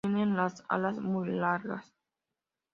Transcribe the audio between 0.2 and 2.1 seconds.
las alas muy largas.